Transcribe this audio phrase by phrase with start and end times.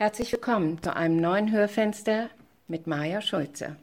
[0.00, 2.30] Herzlich willkommen zu einem neuen Hörfenster
[2.68, 3.76] mit Maja Schulze.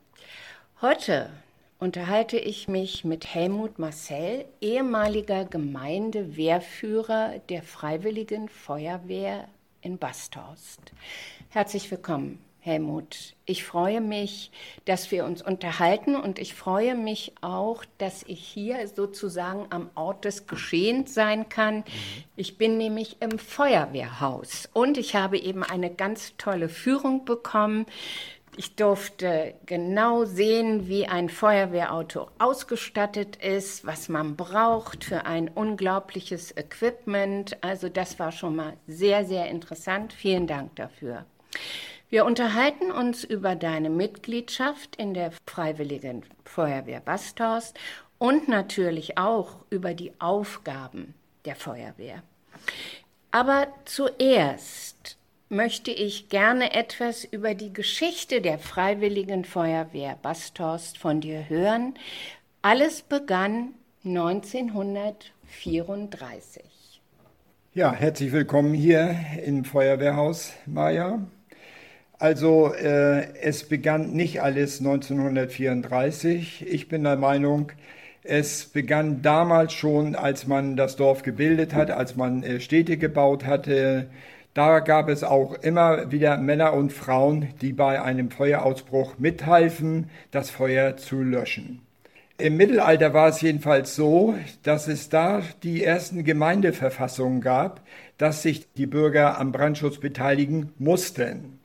[0.82, 1.30] Heute
[1.78, 9.48] unterhalte ich mich mit Helmut Marcel, ehemaliger Gemeindewehrführer der Freiwilligen Feuerwehr
[9.82, 10.92] in Basthorst.
[11.50, 12.47] Herzlich willkommen.
[12.68, 13.34] Helmut.
[13.46, 14.52] Ich freue mich,
[14.84, 20.26] dass wir uns unterhalten und ich freue mich auch, dass ich hier sozusagen am Ort
[20.26, 21.78] des Geschehens sein kann.
[21.78, 21.84] Mhm.
[22.36, 27.86] Ich bin nämlich im Feuerwehrhaus und ich habe eben eine ganz tolle Führung bekommen.
[28.58, 36.58] Ich durfte genau sehen, wie ein Feuerwehrauto ausgestattet ist, was man braucht für ein unglaubliches
[36.58, 37.64] Equipment.
[37.64, 40.12] Also das war schon mal sehr, sehr interessant.
[40.12, 41.26] Vielen Dank dafür.
[42.10, 47.78] Wir unterhalten uns über deine Mitgliedschaft in der Freiwilligen Feuerwehr Basthorst
[48.18, 52.24] und natürlich auch über die Aufgaben der Feuerwehr.
[53.32, 55.18] Aber zuerst
[55.50, 61.96] möchte ich gerne etwas über die Geschichte der Freiwilligen Feuerwehr Basthorst von dir hören.
[62.62, 63.74] Alles begann
[64.06, 66.64] 1934.
[67.74, 71.20] Ja, herzlich willkommen hier im Feuerwehrhaus, Maja.
[72.20, 76.66] Also äh, es begann nicht alles 1934.
[76.68, 77.72] Ich bin der Meinung,
[78.24, 83.46] es begann damals schon, als man das Dorf gebildet hat, als man äh, Städte gebaut
[83.46, 84.08] hatte.
[84.56, 90.50] Da gab es auch immer wieder Männer und Frauen, die bei einem Feuerausbruch mithalfen, das
[90.50, 91.82] Feuer zu löschen.
[92.40, 97.82] Im Mittelalter war es jedenfalls so, dass es da die ersten Gemeindeverfassungen gab,
[98.18, 101.57] dass sich die Bürger am Brandschutz beteiligen mussten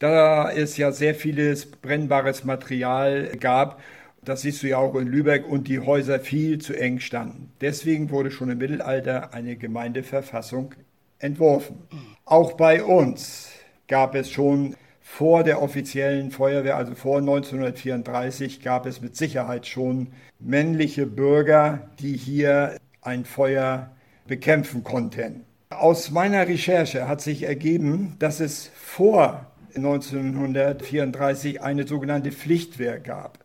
[0.00, 3.80] da es ja sehr vieles brennbares Material gab.
[4.24, 7.52] Das siehst du ja auch in Lübeck und die Häuser viel zu eng standen.
[7.60, 10.74] Deswegen wurde schon im Mittelalter eine Gemeindeverfassung
[11.18, 11.78] entworfen.
[12.24, 13.50] Auch bei uns
[13.88, 20.08] gab es schon vor der offiziellen Feuerwehr, also vor 1934, gab es mit Sicherheit schon
[20.38, 23.90] männliche Bürger, die hier ein Feuer
[24.26, 25.44] bekämpfen konnten.
[25.70, 33.38] Aus meiner Recherche hat sich ergeben, dass es vor 1934 eine sogenannte Pflichtwehr gab,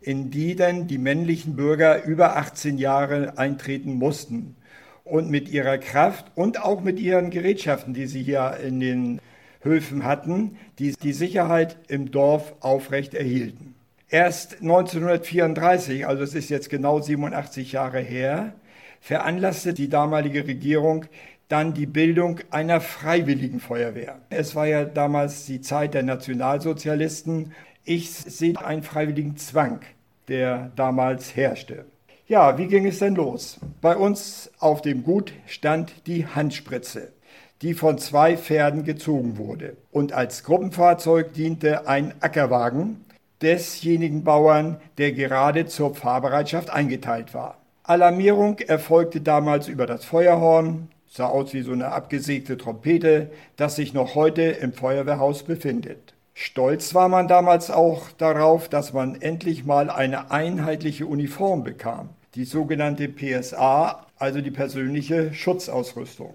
[0.00, 4.56] in die dann die männlichen Bürger über 18 Jahre eintreten mussten
[5.04, 9.20] und mit ihrer Kraft und auch mit ihren Gerätschaften, die sie hier in den
[9.62, 13.74] Höfen hatten, die die Sicherheit im Dorf aufrecht erhielten.
[14.08, 18.52] Erst 1934, also es ist jetzt genau 87 Jahre her,
[19.00, 21.06] veranlasste die damalige Regierung
[21.52, 24.18] dann die Bildung einer freiwilligen Feuerwehr.
[24.30, 27.52] Es war ja damals die Zeit der Nationalsozialisten.
[27.84, 29.80] Ich sehe einen freiwilligen Zwang,
[30.28, 31.84] der damals herrschte.
[32.26, 33.60] Ja, wie ging es denn los?
[33.82, 37.12] Bei uns auf dem Gut stand die Handspritze,
[37.60, 39.76] die von zwei Pferden gezogen wurde.
[39.90, 43.04] Und als Gruppenfahrzeug diente ein Ackerwagen
[43.42, 47.58] desjenigen Bauern, der gerade zur Fahrbereitschaft eingeteilt war.
[47.82, 53.92] Alarmierung erfolgte damals über das Feuerhorn, sah aus wie so eine abgesägte Trompete, das sich
[53.92, 56.14] noch heute im Feuerwehrhaus befindet.
[56.32, 62.44] Stolz war man damals auch darauf, dass man endlich mal eine einheitliche Uniform bekam, die
[62.44, 66.34] sogenannte PSA, also die persönliche Schutzausrüstung.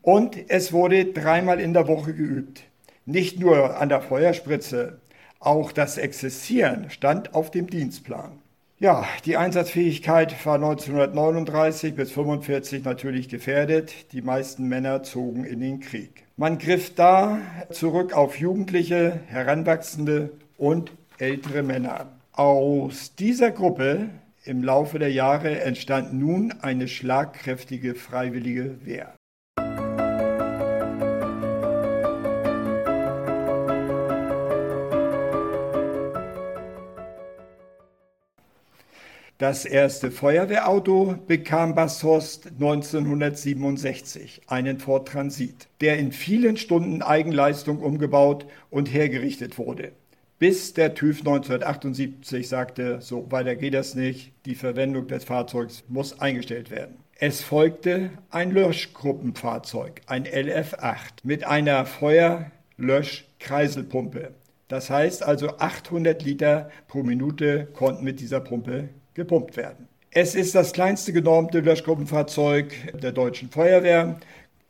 [0.00, 2.62] Und es wurde dreimal in der Woche geübt.
[3.04, 4.98] Nicht nur an der Feuerspritze,
[5.40, 8.38] auch das Exzessieren stand auf dem Dienstplan.
[8.78, 14.12] Ja, die Einsatzfähigkeit war 1939 bis 1945 natürlich gefährdet.
[14.12, 16.24] Die meisten Männer zogen in den Krieg.
[16.36, 17.38] Man griff da
[17.70, 20.28] zurück auf Jugendliche, Heranwachsende
[20.58, 22.08] und ältere Männer.
[22.32, 24.10] Aus dieser Gruppe
[24.44, 29.15] im Laufe der Jahre entstand nun eine schlagkräftige freiwillige Wehr.
[39.38, 48.46] Das erste Feuerwehrauto bekam Basshorst 1967, einen Ford Transit, der in vielen Stunden Eigenleistung umgebaut
[48.70, 49.92] und hergerichtet wurde.
[50.38, 56.18] Bis der TÜV 1978 sagte, so weiter geht das nicht, die Verwendung des Fahrzeugs muss
[56.18, 56.96] eingestellt werden.
[57.18, 64.30] Es folgte ein Löschgruppenfahrzeug, ein LF8, mit einer Feuerlöschkreiselpumpe.
[64.68, 69.88] Das heißt also 800 Liter pro Minute konnten mit dieser Pumpe gepumpt werden.
[70.12, 72.72] Es ist das kleinste genormte Löschgruppenfahrzeug
[73.02, 74.20] der deutschen Feuerwehr,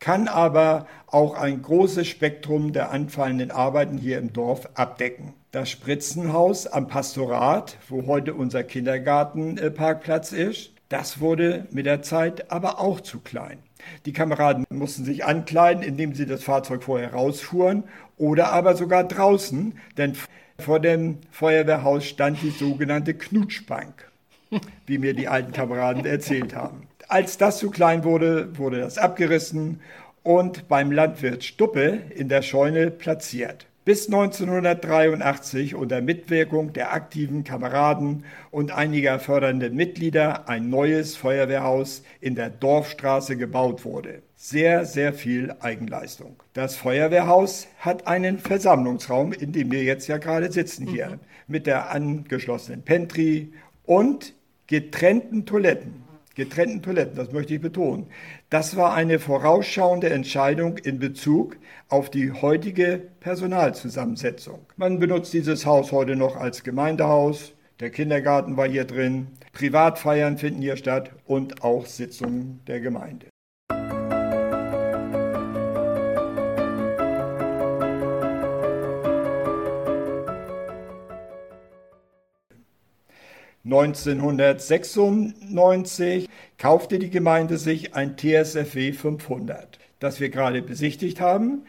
[0.01, 5.35] kann aber auch ein großes Spektrum der anfallenden Arbeiten hier im Dorf abdecken.
[5.53, 12.81] Das Spritzenhaus am Pastorat, wo heute unser Kindergartenparkplatz ist, Das wurde mit der Zeit aber
[12.81, 13.59] auch zu klein.
[14.05, 17.85] Die Kameraden mussten sich ankleiden, indem sie das Fahrzeug vorher rausfuhren
[18.17, 20.13] oder aber sogar draußen, denn
[20.59, 24.11] vor dem Feuerwehrhaus stand die sogenannte Knutschbank,
[24.87, 26.89] wie mir die alten Kameraden erzählt haben.
[27.09, 29.81] Als das zu klein wurde, wurde das abgerissen
[30.23, 38.25] und beim Landwirt Stuppe in der Scheune platziert bis 1983 unter Mitwirkung der aktiven Kameraden
[38.51, 44.23] und einiger fördernden Mitglieder ein neues Feuerwehrhaus in der Dorfstraße gebaut wurde.
[44.35, 46.35] Sehr, sehr viel Eigenleistung.
[46.53, 51.21] Das Feuerwehrhaus hat einen Versammlungsraum, in dem wir jetzt ja gerade sitzen hier, mhm.
[51.47, 53.53] mit der angeschlossenen Pantry
[53.85, 54.35] und
[54.67, 58.07] getrennten Toiletten getrennten Toiletten, das möchte ich betonen.
[58.51, 61.57] Das war eine vorausschauende Entscheidung in Bezug
[61.89, 64.61] auf die heutige Personalzusammensetzung.
[64.77, 70.63] Man benutzt dieses Haus heute noch als Gemeindehaus, der Kindergarten war hier drin, Privatfeiern finden
[70.63, 73.27] hier statt und auch Sitzungen der Gemeinde.
[83.67, 91.67] 1996 kaufte die Gemeinde sich ein TSFW 500, das wir gerade besichtigt haben.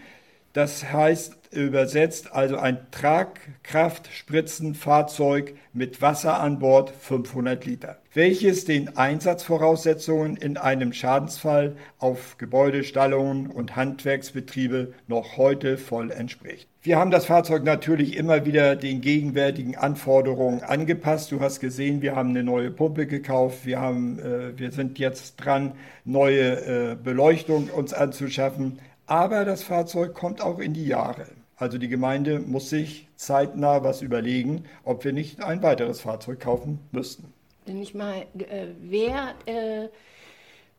[0.54, 10.38] Das heißt übersetzt also ein Tragkraftspritzenfahrzeug mit Wasser an Bord 500 Liter, welches den Einsatzvoraussetzungen
[10.38, 16.68] in einem Schadensfall auf Gebäude, Stallungen und Handwerksbetriebe noch heute voll entspricht.
[16.88, 21.34] Wir haben das Fahrzeug natürlich immer wieder den gegenwärtigen Anforderungen angepasst.
[21.34, 23.66] Du hast gesehen, wir haben eine neue Pumpe gekauft.
[23.66, 25.74] Wir, haben, äh, wir sind jetzt dran,
[26.06, 28.80] neue äh, Beleuchtung uns anzuschaffen.
[29.06, 31.26] Aber das Fahrzeug kommt auch in die Jahre.
[31.58, 36.80] Also die Gemeinde muss sich zeitnah was überlegen, ob wir nicht ein weiteres Fahrzeug kaufen
[36.92, 37.34] müssten.
[37.68, 39.90] Denn ich mal, äh, wer äh,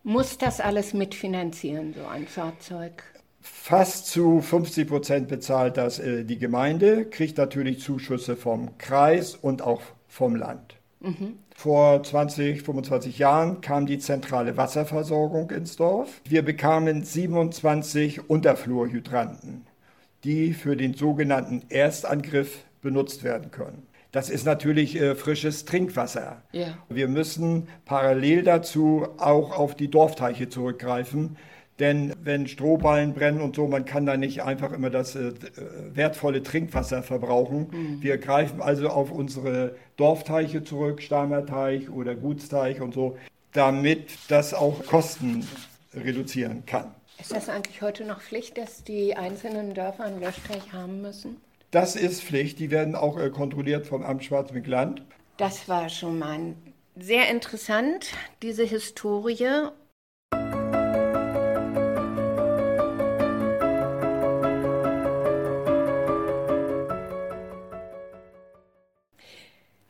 [0.05, 3.03] muss das alles mitfinanzieren, so ein Fahrzeug?
[3.41, 9.63] Fast zu 50 Prozent bezahlt das äh, die Gemeinde, kriegt natürlich Zuschüsse vom Kreis und
[9.63, 10.77] auch vom Land.
[11.01, 11.39] Mhm.
[11.55, 16.21] Vor 20, 25 Jahren kam die zentrale Wasserversorgung ins Dorf.
[16.25, 19.67] Wir bekamen 27 Unterflurhydranten,
[20.25, 23.87] die für den sogenannten Erstangriff benutzt werden können.
[24.13, 26.43] Das ist natürlich äh, frisches Trinkwasser.
[26.55, 26.79] Yeah.
[26.89, 31.37] Wir müssen parallel dazu auch auf die Dorfteiche zurückgreifen,
[31.79, 35.33] denn wenn Strohballen brennen und so, man kann da nicht einfach immer das äh,
[35.93, 37.69] wertvolle Trinkwasser verbrauchen.
[37.71, 38.03] Mhm.
[38.03, 43.17] Wir greifen also auf unsere Dorfteiche zurück, Steimerteich oder Gutsteich und so,
[43.53, 45.47] damit das auch Kosten
[45.95, 46.95] reduzieren kann.
[47.21, 51.41] Ist das eigentlich heute noch Pflicht, dass die einzelnen Dörfer einen Löschteich haben müssen?
[51.73, 52.61] Das ist Pflicht.
[52.61, 55.03] Die werden auch äh, kontrolliert vom Amt Schwarzmeckland.
[55.37, 56.55] Das war schon mal
[56.97, 58.13] sehr interessant,
[58.43, 59.69] diese Historie.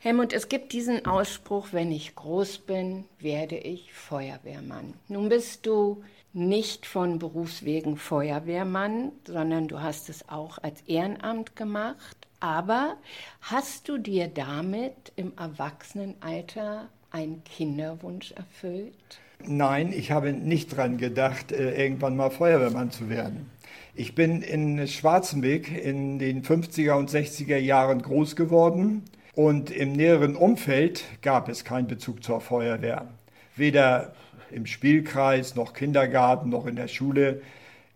[0.01, 4.95] Helmut, es gibt diesen Ausspruch, wenn ich groß bin, werde ich Feuerwehrmann.
[5.07, 12.17] Nun bist du nicht von Berufswegen Feuerwehrmann, sondern du hast es auch als Ehrenamt gemacht.
[12.39, 12.97] Aber
[13.41, 18.93] hast du dir damit im Erwachsenenalter einen Kinderwunsch erfüllt?
[19.45, 23.49] Nein, ich habe nicht daran gedacht, äh, irgendwann mal Feuerwehrmann zu werden.
[23.95, 30.35] Ich bin in Schwarzenbeck in den 50er und 60er Jahren groß geworden und im näheren
[30.35, 33.07] Umfeld gab es keinen Bezug zur Feuerwehr.
[33.55, 34.13] Weder
[34.51, 37.41] im Spielkreis, noch Kindergarten, noch in der Schule.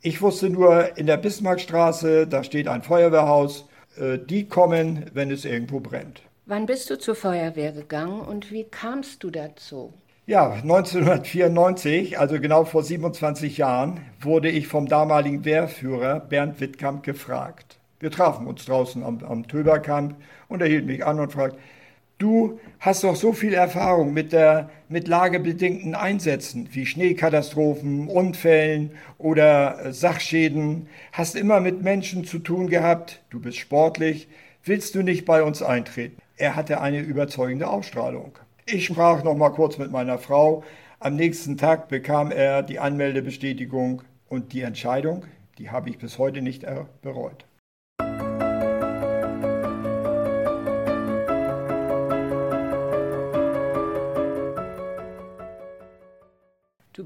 [0.01, 3.67] Ich wusste nur, in der Bismarckstraße, da steht ein Feuerwehrhaus.
[3.98, 6.22] Äh, die kommen, wenn es irgendwo brennt.
[6.45, 9.93] Wann bist du zur Feuerwehr gegangen und wie kamst du dazu?
[10.25, 17.77] Ja, 1994, also genau vor 27 Jahren, wurde ich vom damaligen Wehrführer Bernd Wittkamp gefragt.
[18.00, 20.15] Wir trafen uns draußen am, am Töberkamp
[20.48, 21.57] und er hielt mich an und fragte,
[22.24, 29.92] du hast doch so viel Erfahrung mit, der, mit lagebedingten Einsätzen wie Schneekatastrophen, Unfällen oder
[29.92, 34.27] Sachschäden, hast immer mit Menschen zu tun gehabt, du bist sportlich,
[34.63, 36.22] willst du nicht bei uns eintreten?
[36.38, 38.39] Er hatte eine überzeugende Ausstrahlung.
[38.65, 40.63] Ich sprach noch mal kurz mit meiner Frau.
[41.00, 45.25] Am nächsten Tag bekam er die Anmeldebestätigung und die Entscheidung,
[45.58, 46.65] die habe ich bis heute nicht
[47.01, 47.46] bereut.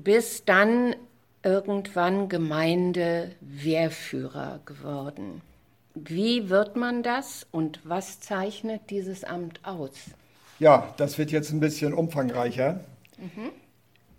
[0.08, 0.96] Du bist dann
[1.44, 5.42] irgendwann Gemeindewehrführer geworden.
[5.96, 9.92] Wie wird man das und was zeichnet dieses Amt aus?
[10.60, 12.80] Ja, das wird jetzt ein bisschen umfangreicher.
[13.18, 13.50] Mhm.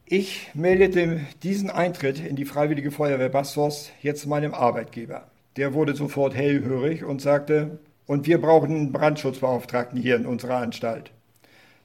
[0.04, 5.30] Ich meldete diesen Eintritt in die Freiwillige Feuerwehr Bastos jetzt meinem Arbeitgeber.
[5.56, 11.12] Der wurde sofort hellhörig und sagte, und wir brauchen einen Brandschutzbeauftragten hier in unserer Anstalt.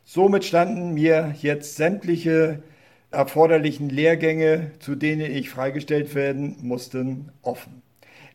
[0.03, 2.61] Somit standen mir jetzt sämtliche
[3.13, 7.81] erforderlichen Lehrgänge, zu denen ich freigestellt werden musste, offen.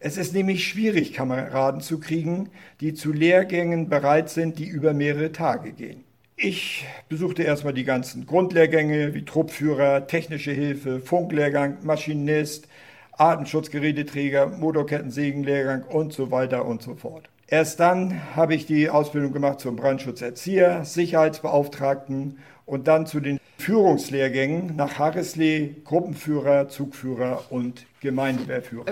[0.01, 5.33] Es ist nämlich schwierig, Kameraden zu kriegen, die zu Lehrgängen bereit sind, die über mehrere
[5.33, 6.05] Tage gehen.
[6.37, 12.69] Ich besuchte erstmal die ganzen Grundlehrgänge wie Truppführer, technische Hilfe, Funklehrgang, Maschinist,
[13.11, 17.29] Artenschutzgeräteträger, Motorkettensägenlehrgang und so weiter und so fort.
[17.49, 24.77] Erst dann habe ich die Ausbildung gemacht zum Brandschutzerzieher, Sicherheitsbeauftragten und dann zu den Führungslehrgängen
[24.77, 28.85] nach Harrisley, Gruppenführer, Zugführer und Gemeindewehrführer.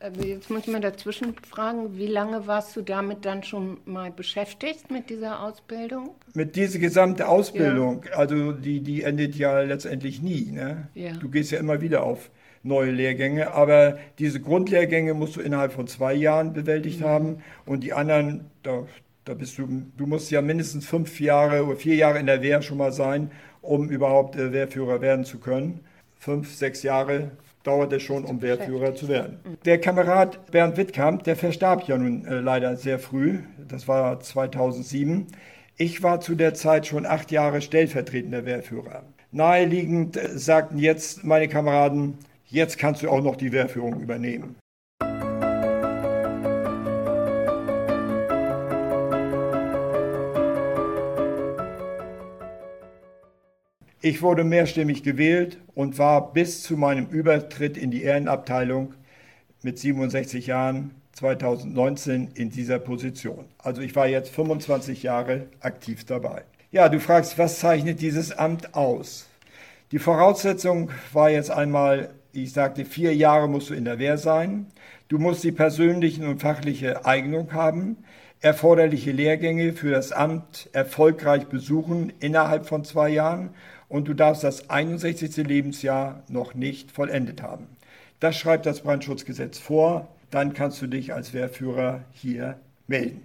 [0.00, 3.78] Äh, äh, jetzt muss ich mal dazwischen fragen, wie lange warst du damit dann schon
[3.86, 6.10] mal beschäftigt mit dieser Ausbildung?
[6.34, 8.18] Mit dieser gesamten Ausbildung, ja.
[8.18, 10.50] also die, die endet ja letztendlich nie.
[10.52, 10.88] Ne?
[10.94, 11.12] Ja.
[11.12, 12.30] Du gehst ja immer wieder auf
[12.62, 17.04] neue Lehrgänge, aber diese Grundlehrgänge musst du innerhalb von zwei Jahren bewältigt mhm.
[17.04, 18.84] haben und die anderen, da,
[19.24, 19.66] da bist du,
[19.96, 23.30] du musst ja mindestens fünf Jahre oder vier Jahre in der Wehr schon mal sein,
[23.62, 25.80] um überhaupt äh, Wehrführer werden zu können.
[26.18, 27.30] Fünf, sechs Jahre
[27.62, 29.38] dauert es schon, um Wehrführer zu werden.
[29.44, 29.56] Mhm.
[29.64, 35.26] Der Kamerad Bernd Wittkamp, der verstarb ja nun äh, leider sehr früh, das war 2007.
[35.76, 39.04] Ich war zu der Zeit schon acht Jahre stellvertretender Wehrführer.
[39.32, 42.18] Naheliegend äh, sagten jetzt meine Kameraden,
[42.54, 44.54] Jetzt kannst du auch noch die Wehrführung übernehmen.
[54.06, 58.92] Ich wurde mehrstimmig gewählt und war bis zu meinem Übertritt in die Ehrenabteilung
[59.62, 63.46] mit 67 Jahren 2019 in dieser Position.
[63.56, 66.42] Also ich war jetzt 25 Jahre aktiv dabei.
[66.70, 69.26] Ja, du fragst, was zeichnet dieses Amt aus?
[69.90, 74.66] Die Voraussetzung war jetzt einmal ich sagte, vier Jahre musst du in der Wehr sein.
[75.08, 77.98] Du musst die persönliche und fachliche Eignung haben,
[78.40, 83.50] erforderliche Lehrgänge für das Amt erfolgreich besuchen innerhalb von zwei Jahren
[83.88, 85.36] und du darfst das 61.
[85.46, 87.66] Lebensjahr noch nicht vollendet haben.
[88.20, 90.08] Das schreibt das Brandschutzgesetz vor.
[90.30, 93.22] Dann kannst du dich als Wehrführer hier melden.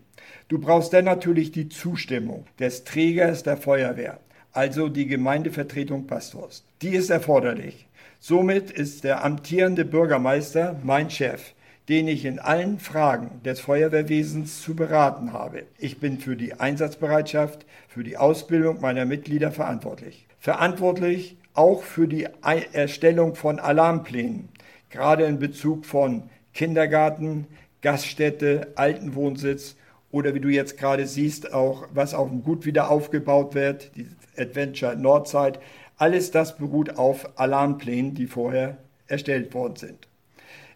[0.47, 4.19] Du brauchst dann natürlich die Zustimmung des Trägers der Feuerwehr,
[4.51, 6.63] also die Gemeindevertretung Pastors.
[6.81, 7.87] Die ist erforderlich.
[8.19, 11.53] Somit ist der amtierende Bürgermeister mein Chef,
[11.87, 15.63] den ich in allen Fragen des Feuerwehrwesens zu beraten habe.
[15.79, 20.27] Ich bin für die Einsatzbereitschaft, für die Ausbildung meiner Mitglieder verantwortlich.
[20.39, 22.27] Verantwortlich auch für die
[22.71, 24.49] Erstellung von Alarmplänen,
[24.89, 27.47] gerade in Bezug von Kindergarten,
[27.81, 29.75] Gaststätte, Altenwohnsitz
[30.11, 34.07] oder wie du jetzt gerade siehst, auch was auf dem Gut wieder aufgebaut wird, die
[34.37, 35.59] Adventure Nordzeit.
[35.97, 38.77] Alles das beruht auf Alarmplänen, die vorher
[39.07, 40.07] erstellt worden sind.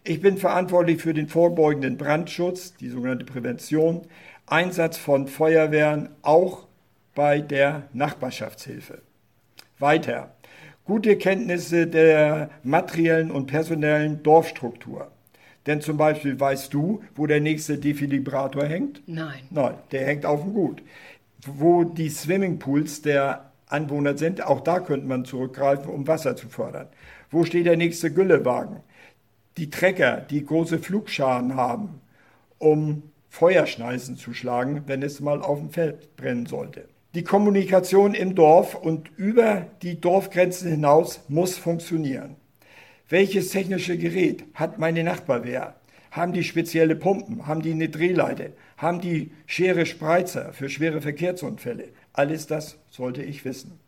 [0.04, 4.02] Ich bin verantwortlich für den vorbeugenden Brandschutz, die sogenannte Prävention,
[4.44, 6.66] Einsatz von Feuerwehren auch
[7.14, 9.00] bei der Nachbarschaftshilfe.
[9.84, 10.30] Weiter.
[10.86, 15.10] Gute Kenntnisse der materiellen und personellen Dorfstruktur.
[15.66, 19.02] Denn zum Beispiel weißt du, wo der nächste Defibrillator hängt?
[19.06, 19.42] Nein.
[19.50, 20.82] Nein, der hängt auf dem Gut.
[21.46, 24.42] Wo die Swimmingpools der Anwohner sind.
[24.42, 26.88] Auch da könnte man zurückgreifen, um Wasser zu fördern.
[27.30, 28.80] Wo steht der nächste Güllewagen?
[29.58, 32.00] Die Trecker, die große Flugscharen haben,
[32.58, 36.88] um Feuerschneisen zu schlagen, wenn es mal auf dem Feld brennen sollte.
[37.14, 42.34] Die Kommunikation im Dorf und über die Dorfgrenzen hinaus muss funktionieren.
[43.08, 45.76] Welches technische Gerät hat meine Nachbarwehr?
[46.10, 47.46] Haben die spezielle Pumpen?
[47.46, 48.54] Haben die eine Drehleite?
[48.78, 51.84] Haben die Schere Spreizer für schwere Verkehrsunfälle?
[52.12, 53.78] Alles das sollte ich wissen.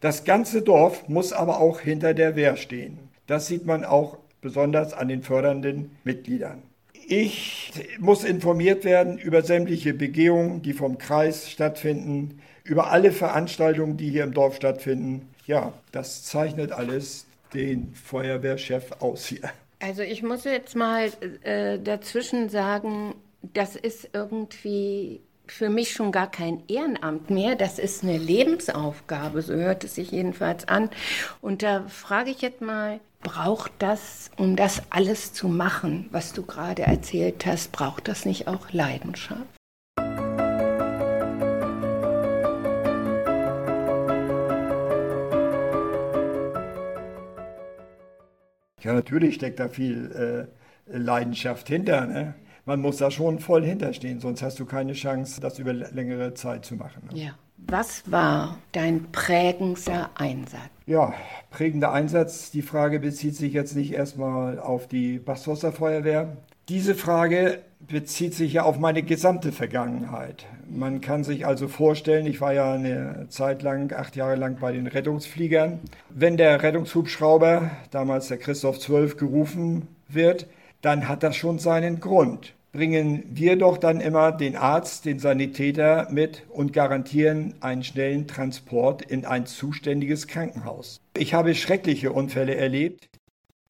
[0.00, 2.98] Das ganze Dorf muss aber auch hinter der Wehr stehen.
[3.26, 6.62] Das sieht man auch besonders an den fördernden Mitgliedern.
[7.06, 12.40] Ich muss informiert werden über sämtliche Begehungen, die vom Kreis stattfinden,
[12.70, 15.28] über alle Veranstaltungen, die hier im Dorf stattfinden.
[15.44, 19.50] Ja, das zeichnet alles den Feuerwehrchef aus hier.
[19.80, 21.10] Also ich muss jetzt mal
[21.42, 27.56] äh, dazwischen sagen, das ist irgendwie für mich schon gar kein Ehrenamt mehr.
[27.56, 30.90] Das ist eine Lebensaufgabe, so hört es sich jedenfalls an.
[31.40, 36.44] Und da frage ich jetzt mal, braucht das, um das alles zu machen, was du
[36.44, 39.59] gerade erzählt hast, braucht das nicht auch Leidenschaft?
[48.82, 50.48] Ja, natürlich steckt da viel
[50.88, 52.06] äh, Leidenschaft hinter.
[52.06, 52.34] Ne?
[52.70, 56.64] man muss da schon voll hinterstehen, sonst hast du keine Chance, das über längere Zeit
[56.64, 57.02] zu machen.
[57.12, 57.18] Ne?
[57.18, 57.30] Ja.
[57.66, 60.70] Was war dein prägendster Einsatz?
[60.86, 61.12] Ja,
[61.50, 62.50] prägender Einsatz.
[62.50, 66.36] Die Frage bezieht sich jetzt nicht erstmal auf die Bastosser Feuerwehr.
[66.70, 70.46] Diese Frage bezieht sich ja auf meine gesamte Vergangenheit.
[70.68, 74.72] Man kann sich also vorstellen, ich war ja eine Zeit lang, acht Jahre lang bei
[74.72, 75.80] den Rettungsfliegern.
[76.10, 80.46] Wenn der Rettungshubschrauber, damals der Christoph 12, gerufen wird,
[80.82, 82.54] dann hat das schon seinen Grund.
[82.72, 89.02] Bringen wir doch dann immer den Arzt, den Sanitäter mit und garantieren einen schnellen Transport
[89.02, 91.00] in ein zuständiges Krankenhaus.
[91.18, 93.08] Ich habe schreckliche Unfälle erlebt.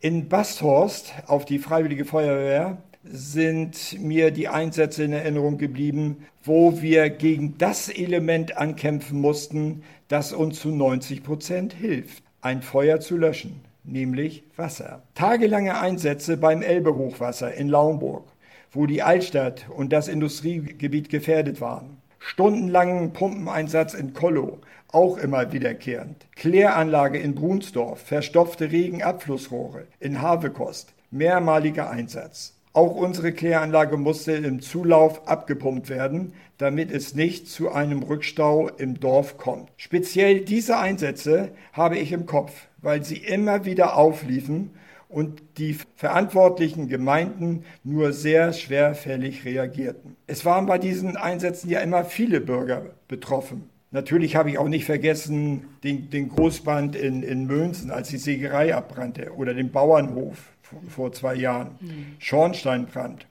[0.01, 7.09] In Basthorst auf die Freiwillige Feuerwehr sind mir die Einsätze in Erinnerung geblieben, wo wir
[7.09, 13.63] gegen das Element ankämpfen mussten, das uns zu 90 Prozent hilft, ein Feuer zu löschen,
[13.85, 15.03] nämlich Wasser.
[15.15, 18.25] Tagelange Einsätze beim Elbe-Hochwasser in Laumburg,
[18.73, 21.97] wo die Altstadt und das Industriegebiet gefährdet waren.
[22.19, 24.59] Stundenlangen Pumpeneinsatz in Kollow,
[24.93, 26.27] auch immer wiederkehrend.
[26.37, 32.60] Kläranlage in Brunsdorf, verstopfte Regenabflussrohre in Havekost, mehrmaliger Einsatz.
[32.73, 39.01] Auch unsere Kläranlage musste im Zulauf abgepumpt werden, damit es nicht zu einem Rückstau im
[39.01, 39.71] Dorf kommt.
[39.77, 44.71] Speziell diese Einsätze habe ich im Kopf, weil sie immer wieder aufliefen
[45.09, 50.15] und die verantwortlichen Gemeinden nur sehr schwerfällig reagierten.
[50.29, 53.69] Es waren bei diesen Einsätzen ja immer viele Bürger betroffen.
[53.91, 58.73] Natürlich habe ich auch nicht vergessen den, den Großband in, in Mönsen, als die Sägerei
[58.77, 60.53] abbrannte, oder den Bauernhof
[60.89, 61.79] vor zwei Jahren.
[61.81, 62.07] Mhm.
[62.19, 63.27] Schornsteinbrand.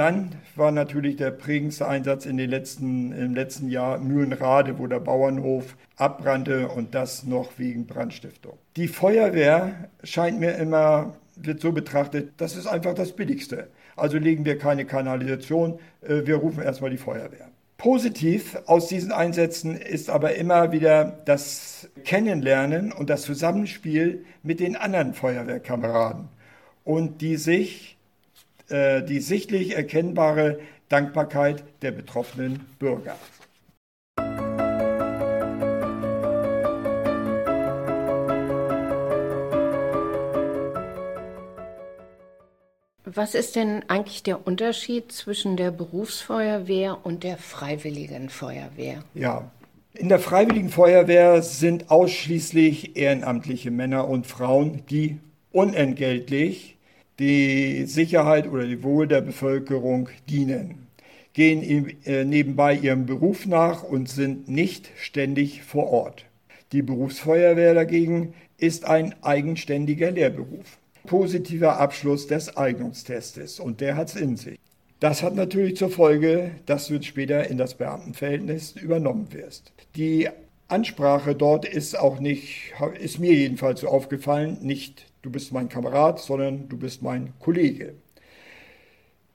[0.00, 5.00] Dann war natürlich der prägendste Einsatz in den letzten, im letzten Jahr Mühlenrade, wo der
[5.00, 8.56] Bauernhof abbrannte und das noch wegen Brandstiftung.
[8.76, 13.68] Die Feuerwehr scheint mir immer, wird so betrachtet, das ist einfach das Billigste.
[13.96, 17.48] Also legen wir keine Kanalisation, äh, wir rufen erstmal die Feuerwehr.
[17.76, 24.76] Positiv aus diesen Einsätzen ist aber immer wieder das Kennenlernen und das Zusammenspiel mit den
[24.76, 26.28] anderen Feuerwehrkameraden
[26.84, 27.96] und die sich
[28.70, 33.16] äh, die sichtlich erkennbare Dankbarkeit der betroffenen Bürger.
[43.04, 49.02] Was ist denn eigentlich der Unterschied zwischen der Berufsfeuerwehr und der Freiwilligen Feuerwehr?
[49.14, 49.50] Ja,
[49.94, 55.18] in der Freiwilligen Feuerwehr sind ausschließlich ehrenamtliche Männer und Frauen, die
[55.52, 56.76] unentgeltlich
[57.18, 60.86] die Sicherheit oder die Wohl der Bevölkerung dienen,
[61.32, 66.24] gehen äh, nebenbei ihrem Beruf nach und sind nicht ständig vor Ort.
[66.72, 70.78] Die Berufsfeuerwehr dagegen ist ein eigenständiger Lehrberuf.
[71.06, 74.58] Positiver Abschluss des Eignungstestes und der hat es in sich.
[75.00, 79.72] Das hat natürlich zur Folge, dass du später in das Beamtenverhältnis übernommen wirst.
[79.96, 80.28] Die
[80.70, 86.20] Ansprache dort ist auch nicht, ist mir jedenfalls so aufgefallen, nicht du bist mein Kamerad,
[86.20, 87.94] sondern du bist mein Kollege.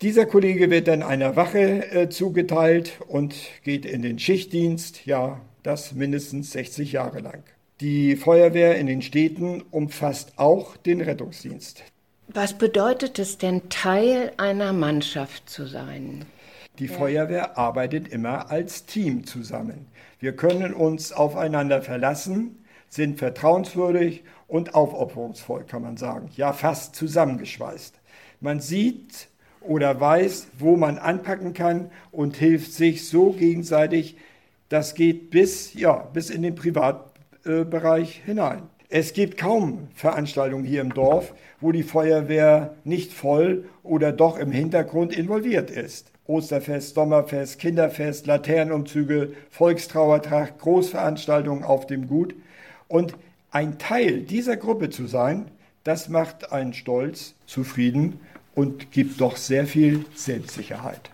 [0.02, 5.94] Dieser Kollege wird dann einer Wache äh, zugeteilt und geht in den Schichtdienst, ja, das
[5.94, 7.44] mindestens 60 Jahre lang.
[7.80, 11.84] Die Feuerwehr in den Städten umfasst auch den Rettungsdienst.
[12.28, 16.26] Was bedeutet es denn, Teil einer Mannschaft zu sein?
[16.80, 16.94] Die ja.
[16.94, 19.88] Feuerwehr arbeitet immer als Team zusammen.
[20.26, 22.58] Wir können uns aufeinander verlassen,
[22.90, 26.32] sind vertrauenswürdig und aufopferungsvoll, kann man sagen.
[26.36, 27.94] Ja, fast zusammengeschweißt.
[28.42, 29.28] Man sieht
[29.62, 34.18] oder weiß, wo man anpacken kann und hilft sich so gegenseitig.
[34.68, 38.64] Das geht bis, ja, bis in den Privatbereich hinein.
[38.90, 44.52] Es gibt kaum Veranstaltungen hier im Dorf, wo die Feuerwehr nicht voll oder doch im
[44.52, 46.15] Hintergrund involviert ist.
[46.28, 52.36] Osterfest, Sommerfest, Kinderfest, Laternenumzüge, Volkstrauertracht, Großveranstaltungen auf dem Gut.
[52.88, 53.16] Und
[53.52, 55.46] ein Teil dieser Gruppe zu sein,
[55.84, 58.20] das macht einen stolz, zufrieden
[58.56, 61.12] und gibt doch sehr viel Selbstsicherheit.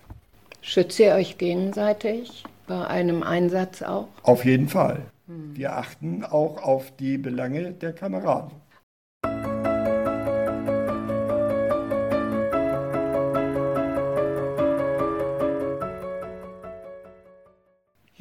[0.62, 4.08] Schützt ihr euch gegenseitig bei einem Einsatz auch?
[4.24, 5.02] Auf jeden Fall.
[5.28, 8.52] Wir achten auch auf die Belange der Kameraden.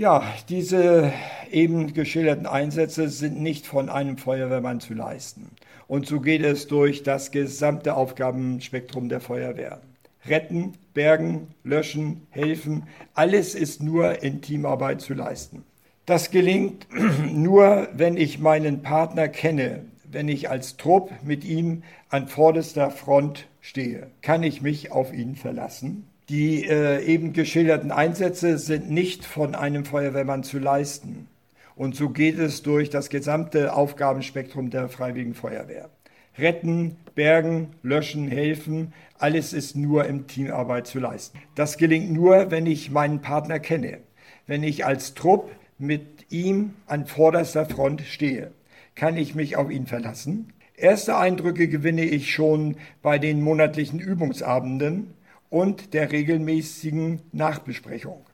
[0.01, 1.13] Ja, diese
[1.53, 5.51] eben geschilderten Einsätze sind nicht von einem Feuerwehrmann zu leisten.
[5.89, 9.83] Und so geht es durch das gesamte Aufgabenspektrum der Feuerwehr.
[10.27, 15.65] Retten, bergen, löschen, helfen, alles ist nur in Teamarbeit zu leisten.
[16.07, 16.87] Das gelingt
[17.31, 23.49] nur, wenn ich meinen Partner kenne, wenn ich als Trupp mit ihm an vorderster Front
[23.61, 24.07] stehe.
[24.23, 26.07] Kann ich mich auf ihn verlassen?
[26.31, 31.27] Die äh, eben geschilderten Einsätze sind nicht von einem Feuerwehrmann zu leisten.
[31.75, 35.91] Und so geht es durch das gesamte Aufgabenspektrum der Freiwilligen Feuerwehr.
[36.39, 41.37] Retten, bergen, löschen, helfen, alles ist nur im Teamarbeit zu leisten.
[41.57, 43.99] Das gelingt nur, wenn ich meinen Partner kenne,
[44.47, 48.53] wenn ich als Trupp mit ihm an vorderster Front stehe.
[48.95, 50.53] Kann ich mich auf ihn verlassen?
[50.77, 55.15] Erste Eindrücke gewinne ich schon bei den monatlichen Übungsabenden
[55.51, 58.25] und der regelmäßigen Nachbesprechung.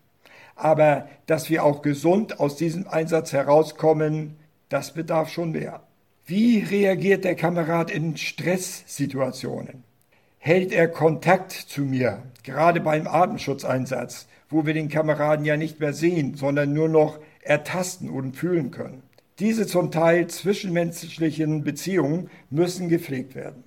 [0.55, 4.37] Aber dass wir auch gesund aus diesem Einsatz herauskommen,
[4.69, 5.83] das bedarf schon mehr.
[6.25, 9.85] Wie reagiert der Kamerad in Stresssituationen?
[10.39, 15.93] Hält er Kontakt zu mir, gerade beim Atemschutzeinsatz, wo wir den Kameraden ja nicht mehr
[15.93, 19.03] sehen, sondern nur noch ertasten und fühlen können?
[19.39, 23.65] Diese zum Teil zwischenmenschlichen Beziehungen müssen gepflegt werden.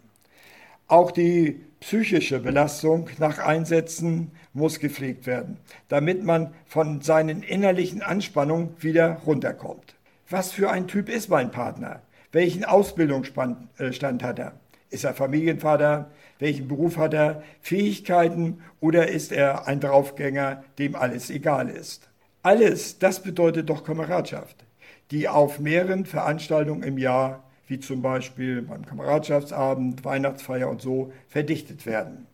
[0.87, 8.75] Auch die psychische Belastung nach Einsätzen muss gepflegt werden, damit man von seinen innerlichen Anspannungen
[8.79, 9.95] wieder runterkommt.
[10.29, 12.01] Was für ein Typ ist mein Partner?
[12.31, 14.53] Welchen Ausbildungsstand äh, hat er?
[14.91, 16.11] Ist er Familienvater?
[16.37, 17.43] Welchen Beruf hat er?
[17.61, 18.61] Fähigkeiten?
[18.79, 22.09] Oder ist er ein Draufgänger, dem alles egal ist?
[22.43, 24.65] Alles, das bedeutet doch Kameradschaft,
[25.11, 31.85] die auf mehreren Veranstaltungen im Jahr wie zum Beispiel beim Kameradschaftsabend, Weihnachtsfeier und so, verdichtet
[31.85, 32.25] werden.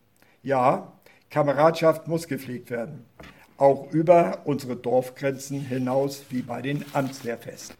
[0.42, 0.92] Ja,
[1.30, 3.04] Kameradschaft muss gepflegt werden,
[3.58, 7.76] auch über unsere Dorfgrenzen hinaus wie bei den Amtslehrfesten.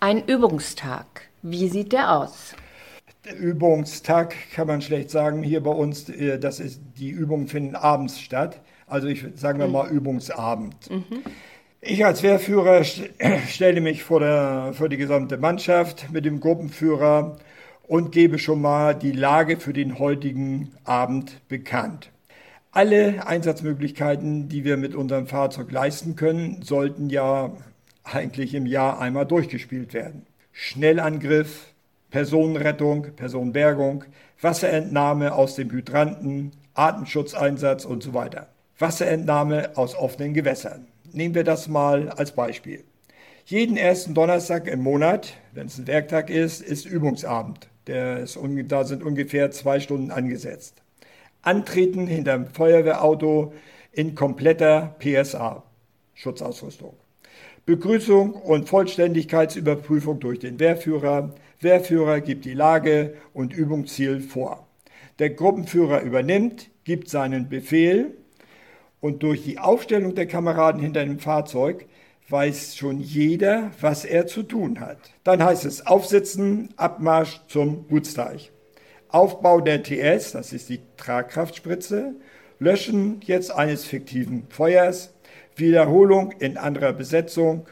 [0.00, 2.54] Ein Übungstag, wie sieht der aus?
[3.32, 5.42] Übungstag kann man schlecht sagen.
[5.42, 8.60] Hier bei uns, äh, das ist, die Übungen finden abends statt.
[8.86, 9.72] Also ich sagen wir mhm.
[9.72, 10.90] mal Übungsabend.
[10.90, 11.22] Mhm.
[11.80, 17.36] Ich als Wehrführer stelle mich vor, der, vor die gesamte Mannschaft mit dem Gruppenführer
[17.86, 22.10] und gebe schon mal die Lage für den heutigen Abend bekannt.
[22.72, 27.52] Alle Einsatzmöglichkeiten, die wir mit unserem Fahrzeug leisten können, sollten ja
[28.02, 30.26] eigentlich im Jahr einmal durchgespielt werden.
[30.52, 31.73] Schnellangriff,
[32.14, 34.04] Personenrettung, Personenbergung,
[34.40, 38.50] Wasserentnahme aus dem Hydranten, Artenschutzeinsatz und so weiter.
[38.78, 40.86] Wasserentnahme aus offenen Gewässern.
[41.12, 42.84] Nehmen wir das mal als Beispiel.
[43.46, 47.68] Jeden ersten Donnerstag im Monat, wenn es ein Werktag ist, ist Übungsabend.
[47.86, 50.82] Ist, da sind ungefähr zwei Stunden angesetzt.
[51.42, 53.54] Antreten hinterm Feuerwehrauto
[53.90, 55.64] in kompletter PSA,
[56.14, 56.94] Schutzausrüstung.
[57.66, 64.68] Begrüßung und Vollständigkeitsüberprüfung durch den Wehrführer, Wehrführer gibt die Lage und Übungsziel vor.
[65.18, 68.18] Der Gruppenführer übernimmt, gibt seinen Befehl
[69.00, 71.86] und durch die Aufstellung der Kameraden hinter dem Fahrzeug
[72.28, 74.98] weiß schon jeder, was er zu tun hat.
[75.24, 78.52] Dann heißt es Aufsitzen, Abmarsch zum Gutsteich.
[79.08, 82.14] Aufbau der TS, das ist die Tragkraftspritze,
[82.58, 85.13] Löschen jetzt eines fiktiven Feuers,
[85.56, 87.66] Wiederholung in anderer Besetzung,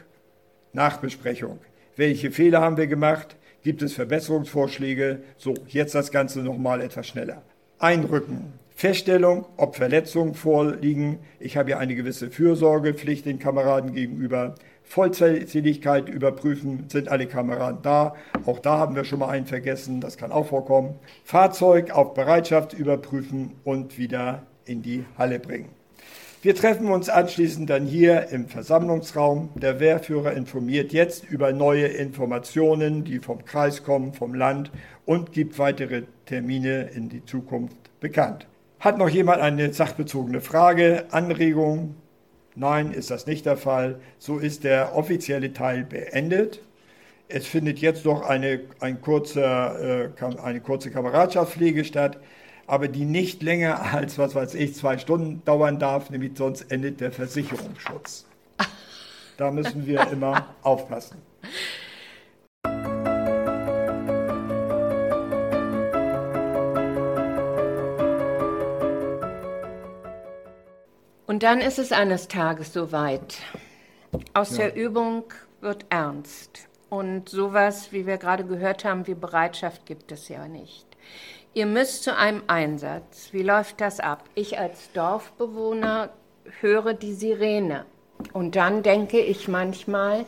[0.71, 1.59] Nachbesprechung.
[1.95, 3.35] Welche Fehler haben wir gemacht?
[3.61, 5.23] Gibt es Verbesserungsvorschläge?
[5.37, 7.41] So, jetzt das Ganze nochmal etwas schneller.
[7.79, 8.53] Einrücken.
[8.75, 11.19] Feststellung, ob Verletzungen vorliegen.
[11.39, 14.55] Ich habe ja eine gewisse Fürsorgepflicht den Kameraden gegenüber.
[14.83, 18.15] Vollzähligkeit überprüfen, sind alle Kameraden da.
[18.45, 20.95] Auch da haben wir schon mal einen vergessen, das kann auch vorkommen.
[21.23, 25.69] Fahrzeug auf Bereitschaft überprüfen und wieder in die Halle bringen.
[26.43, 29.51] Wir treffen uns anschließend dann hier im Versammlungsraum.
[29.55, 34.69] Der Wehrführer informiert jetzt über neue Informationen, die vom Kreis kommen, vom Land
[35.05, 38.45] und gibt weitere Termine in die Zukunft bekannt.
[38.81, 41.95] Hat noch jemand eine sachbezogene Frage, Anregung?
[42.55, 44.01] Nein, ist das nicht der Fall.
[44.19, 46.61] So ist der offizielle Teil beendet.
[47.29, 52.19] Es findet jetzt noch eine, ein kurzer, äh, eine kurze Kameradschaftspflege statt
[52.67, 57.01] aber die nicht länger als, was weiß ich, zwei Stunden dauern darf, nämlich sonst endet
[57.01, 58.25] der Versicherungsschutz.
[59.37, 61.17] Da müssen wir immer aufpassen.
[71.25, 73.39] Und dann ist es eines Tages soweit.
[74.35, 74.65] Aus ja.
[74.65, 75.23] der Übung
[75.61, 76.67] wird ernst.
[76.89, 80.85] Und sowas, wie wir gerade gehört haben, wie Bereitschaft gibt es ja nicht.
[81.55, 83.29] Ihr müsst zu einem Einsatz.
[83.31, 84.23] Wie läuft das ab?
[84.33, 86.09] Ich als Dorfbewohner
[86.61, 87.85] höre die Sirene.
[88.33, 90.25] Und dann denke ich manchmal,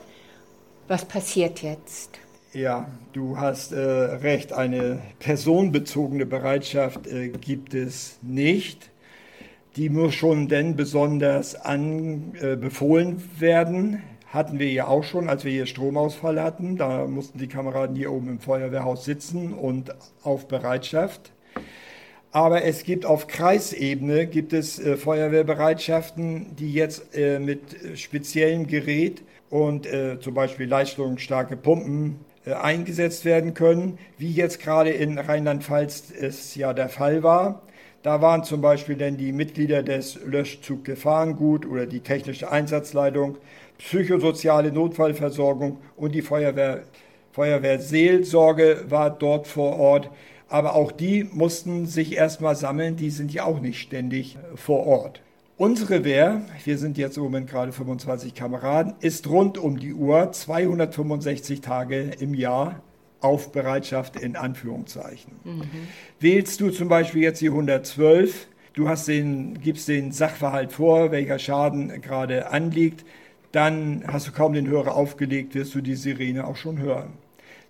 [0.88, 2.19] was passiert jetzt?
[2.53, 4.53] Ja, du hast äh, recht.
[4.53, 8.91] Eine personenbezogene Bereitschaft äh, gibt es nicht.
[9.77, 14.03] Die muss schon denn besonders anbefohlen äh, werden
[14.36, 16.78] hatten wir ja auch schon, als wir hier Stromausfall hatten.
[16.78, 21.32] Da mussten die Kameraden hier oben im Feuerwehrhaus sitzen und auf Bereitschaft.
[22.32, 27.62] Aber es gibt auf Kreisebene gibt es äh, Feuerwehrbereitschaften, die jetzt äh, mit
[27.95, 34.89] speziellem Gerät und äh, zum Beispiel leistungsstarke Pumpen äh, eingesetzt werden können, wie jetzt gerade
[34.89, 37.62] in Rheinland-Pfalz es ja der Fall war.
[38.04, 43.38] Da waren zum Beispiel dann die Mitglieder des Löschzug Gefahrengut oder die technische Einsatzleitung,
[43.77, 46.83] psychosoziale Notfallversorgung und die Feuerwehr,
[47.31, 50.09] Feuerwehrseelsorge war dort vor Ort.
[50.47, 54.85] Aber auch die mussten sich erstmal sammeln, die sind ja auch nicht ständig äh, vor
[54.85, 55.21] Ort.
[55.57, 60.31] Unsere Wehr, wir sind jetzt im Moment gerade 25 Kameraden, ist rund um die Uhr
[60.31, 62.81] 265 Tage im Jahr
[63.21, 65.33] auf Bereitschaft in Anführungszeichen.
[65.43, 65.63] Mhm.
[66.19, 71.39] Wählst du zum Beispiel jetzt die 112, du hast den, gibst den Sachverhalt vor, welcher
[71.39, 73.05] Schaden gerade anliegt,
[73.56, 77.13] dann hast du kaum den Hörer aufgelegt, wirst du die Sirene auch schon hören.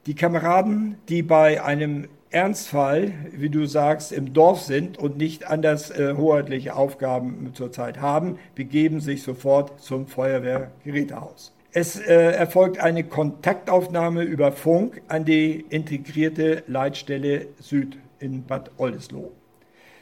[0.07, 5.91] Die Kameraden, die bei einem Ernstfall, wie du sagst, im Dorf sind und nicht anders
[5.91, 11.53] äh, hoheitliche Aufgaben zurzeit haben, begeben sich sofort zum Feuerwehrgerätehaus.
[11.71, 19.31] Es äh, erfolgt eine Kontaktaufnahme über Funk an die integrierte Leitstelle Süd in Bad Oldesloe.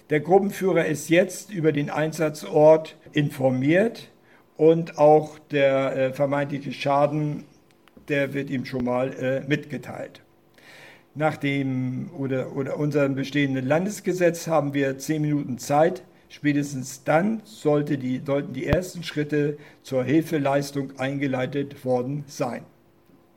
[0.10, 4.10] Der Gruppenführer ist jetzt über den Einsatzort informiert
[4.70, 7.44] und auch der äh, vermeintliche Schaden,
[8.08, 10.22] der wird ihm schon mal äh, mitgeteilt.
[11.16, 16.04] Nach dem oder, oder unserem bestehenden Landesgesetz haben wir zehn Minuten Zeit.
[16.30, 22.64] Spätestens dann sollte die, sollten die ersten Schritte zur Hilfeleistung eingeleitet worden sein.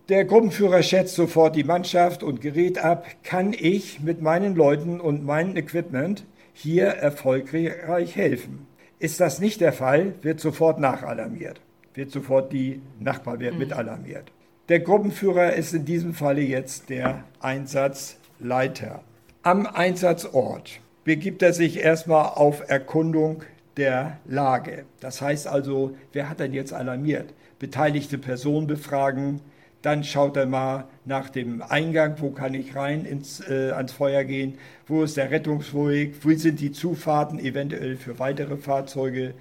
[0.08, 3.04] Der Gruppenführer schätzt sofort die Mannschaft und Gerät ab.
[3.24, 8.68] Kann ich mit meinen Leuten und meinem Equipment hier erfolgreich helfen?
[8.98, 11.60] Ist das nicht der Fall, wird sofort nachalarmiert,
[11.94, 13.58] wird sofort die Nachbarwehr mhm.
[13.58, 14.32] mit alarmiert.
[14.68, 19.02] Der Gruppenführer ist in diesem Falle jetzt der Einsatzleiter.
[19.42, 23.44] Am Einsatzort begibt er sich erstmal auf Erkundung
[23.76, 24.86] der Lage.
[24.98, 27.32] Das heißt also, wer hat denn jetzt alarmiert?
[27.58, 29.40] Beteiligte Personen befragen,
[29.86, 34.24] dann schaut er mal nach dem Eingang, wo kann ich rein ins, äh, ans Feuer
[34.24, 39.34] gehen, wo ist der Rettungsweg, wo sind die Zufahrten eventuell für weitere Fahrzeuge,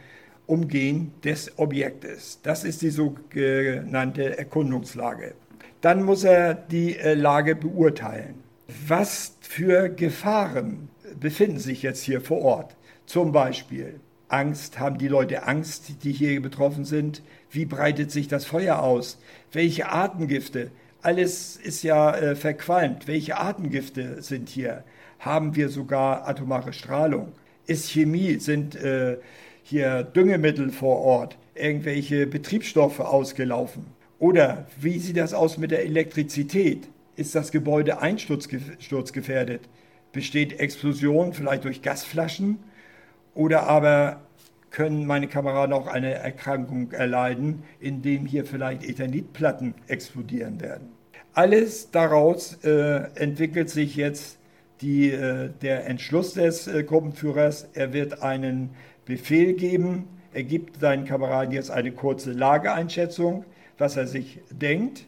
[0.45, 2.41] Umgehen des Objektes.
[2.43, 5.33] Das ist die sogenannte Erkundungslage.
[5.81, 8.35] Dann muss er die äh, Lage beurteilen.
[8.87, 12.75] Was für Gefahren befinden sich jetzt hier vor Ort?
[13.07, 17.21] Zum Beispiel Angst, haben die Leute Angst, die hier betroffen sind?
[17.51, 19.19] Wie breitet sich das Feuer aus?
[19.51, 20.71] Welche Atemgifte?
[21.01, 23.07] Alles ist ja äh, verqualmt.
[23.07, 24.83] Welche Atemgifte sind hier?
[25.19, 27.31] Haben wir sogar atomare Strahlung?
[27.67, 29.17] Ist Chemie, sind äh,
[29.63, 33.85] hier Düngemittel vor Ort, irgendwelche Betriebsstoffe ausgelaufen?
[34.19, 36.87] Oder wie sieht das aus mit der Elektrizität?
[37.15, 39.61] Ist das Gebäude einsturzgefährdet?
[40.11, 42.57] Besteht Explosion vielleicht durch Gasflaschen?
[43.35, 44.21] Oder aber
[44.71, 50.89] können meine Kameraden auch eine Erkrankung erleiden, indem hier vielleicht Ethanitplatten explodieren werden?
[51.33, 54.39] Alles daraus äh, entwickelt sich jetzt
[54.81, 57.69] die, äh, der Entschluss des äh, Gruppenführers.
[57.73, 58.69] Er wird einen
[59.05, 60.07] Befehl geben.
[60.33, 63.45] Er gibt seinen Kameraden jetzt eine kurze Lageeinschätzung,
[63.77, 65.05] was er sich denkt,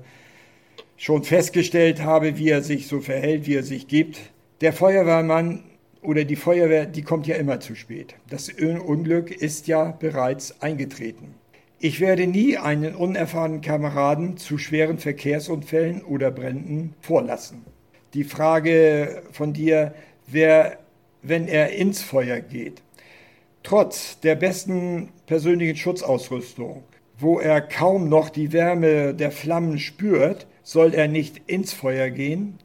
[0.96, 4.18] schon festgestellt habe, wie er sich so verhält, wie er sich gibt.
[4.62, 5.66] Der Feuerwehrmann
[6.02, 8.16] oder die Feuerwehr, die kommt ja immer zu spät.
[8.30, 11.36] Das Unglück ist ja bereits eingetreten.
[11.80, 17.66] Ich werde nie einen unerfahrenen Kameraden zu schweren Verkehrsunfällen oder Bränden vorlassen.
[18.14, 19.94] Die Frage von dir,
[20.28, 20.78] wer,
[21.22, 22.82] wenn er ins Feuer geht,
[23.64, 26.84] trotz der besten persönlichen Schutzausrüstung,
[27.18, 32.58] wo er kaum noch die Wärme der Flammen spürt, soll er nicht ins Feuer gehen.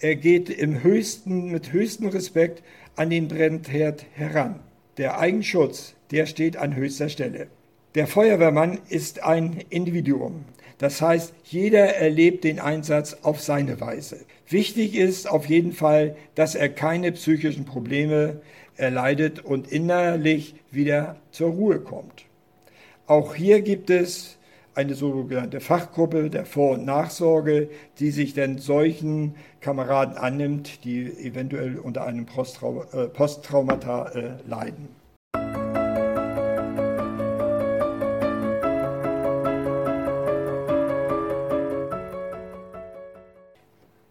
[0.00, 2.62] Er geht im höchsten, mit höchstem Respekt
[2.96, 4.60] an den Brennherd heran.
[4.96, 7.46] Der Eigenschutz, der steht an höchster Stelle.
[7.94, 10.44] Der Feuerwehrmann ist ein Individuum.
[10.78, 14.18] Das heißt, jeder erlebt den Einsatz auf seine Weise.
[14.50, 18.40] Wichtig ist auf jeden Fall, dass er keine psychischen Probleme
[18.76, 22.24] erleidet und innerlich wieder zur Ruhe kommt.
[23.06, 24.38] Auch hier gibt es
[24.74, 31.78] eine sogenannte Fachgruppe der Vor- und Nachsorge, die sich denn solchen Kameraden annimmt, die eventuell
[31.78, 34.97] unter einem äh, Posttraumata äh, leiden.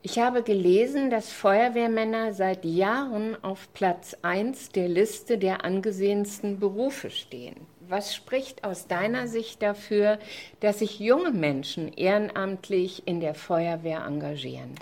[0.09, 7.09] Ich habe gelesen, dass Feuerwehrmänner seit Jahren auf Platz 1 der Liste der angesehensten Berufe
[7.09, 7.57] stehen.
[7.89, 10.17] Was spricht aus deiner Sicht dafür,
[10.61, 14.75] dass sich junge Menschen ehrenamtlich in der Feuerwehr engagieren?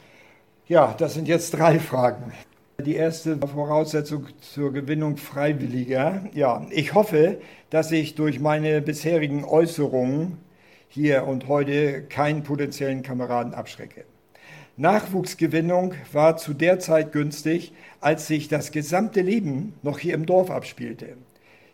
[0.67, 2.31] Ja, das sind jetzt drei Fragen.
[2.85, 6.23] Die erste Voraussetzung zur Gewinnung Freiwilliger.
[6.35, 7.39] Ja, ich hoffe,
[7.71, 10.37] dass ich durch meine bisherigen Äußerungen
[10.87, 14.05] hier und heute keinen potenziellen Kameraden abschrecke.
[14.77, 20.51] Nachwuchsgewinnung war zu der Zeit günstig, als sich das gesamte Leben noch hier im Dorf
[20.51, 21.15] abspielte.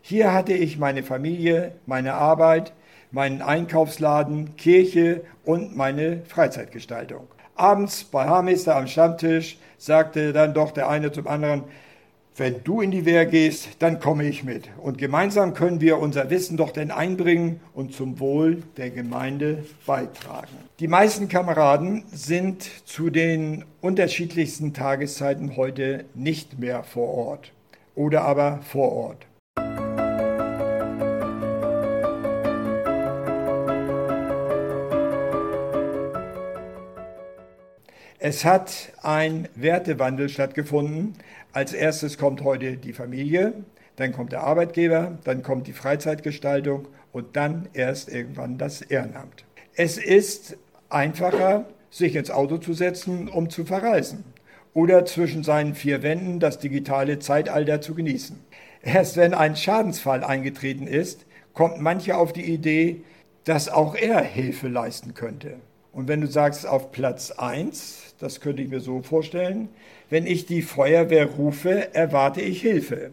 [0.02, 2.72] Hier hatte ich meine Familie, meine Arbeit,
[3.10, 7.26] meinen Einkaufsladen, Kirche und meine Freizeitgestaltung.
[7.56, 11.64] Abends bei Haarmeister am Stammtisch sagte dann doch der eine zum anderen,
[12.36, 14.70] wenn du in die Wehr gehst, dann komme ich mit.
[14.78, 20.56] Und gemeinsam können wir unser Wissen doch denn einbringen und zum Wohl der Gemeinde beitragen.
[20.80, 27.52] Die meisten Kameraden sind zu den unterschiedlichsten Tageszeiten heute nicht mehr vor Ort
[27.94, 29.26] oder aber vor Ort.
[38.24, 41.16] Es hat ein Wertewandel stattgefunden.
[41.52, 43.52] Als erstes kommt heute die Familie,
[43.96, 49.44] dann kommt der Arbeitgeber, dann kommt die Freizeitgestaltung und dann erst irgendwann das Ehrenamt.
[49.74, 50.56] Es ist
[50.88, 54.24] einfacher, sich ins Auto zu setzen, um zu verreisen
[54.72, 58.38] oder zwischen seinen vier Wänden das digitale Zeitalter zu genießen.
[58.80, 63.02] Erst wenn ein Schadensfall eingetreten ist, kommt mancher auf die Idee,
[63.44, 65.56] dass auch er Hilfe leisten könnte.
[65.92, 69.68] Und wenn du sagst auf Platz 1, das könnte ich mir so vorstellen,
[70.08, 73.10] wenn ich die Feuerwehr rufe, erwarte ich Hilfe.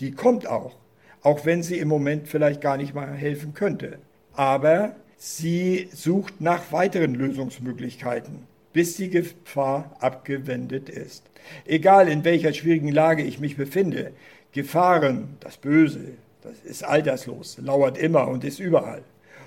[0.00, 0.74] Die kommt auch,
[1.22, 3.98] auch wenn sie im Moment vielleicht gar nicht mal helfen könnte.
[4.34, 11.24] Aber sie sucht nach weiteren Lösungsmöglichkeiten, bis die Gefahr abgewendet ist.
[11.66, 14.12] Egal in welcher schwierigen Lage ich mich befinde,
[14.52, 19.02] Gefahren, das Böse, das ist alterslos, lauert immer und ist überall.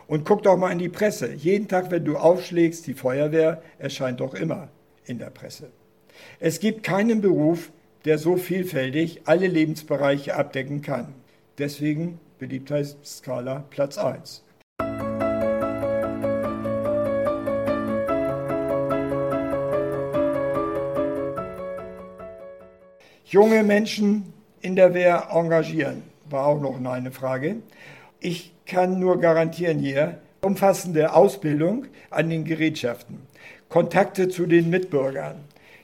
[0.07, 1.33] Und guck doch mal in die Presse.
[1.33, 4.69] Jeden Tag, wenn du aufschlägst, die Feuerwehr erscheint doch immer
[5.05, 5.71] in der Presse.
[6.39, 7.71] Es gibt keinen Beruf,
[8.05, 11.15] der so vielfältig alle Lebensbereiche abdecken kann.
[11.57, 14.43] Deswegen Beliebtheitsskala Platz 1.
[23.25, 27.57] Junge Menschen in der Wehr engagieren, war auch noch eine Frage.
[28.27, 33.19] Ich kann nur garantieren hier, umfassende Ausbildung an den Gerätschaften,
[33.69, 35.43] Kontakte zu den Mitbürgern,